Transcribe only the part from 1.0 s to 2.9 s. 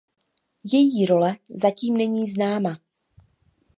role zatím není známa.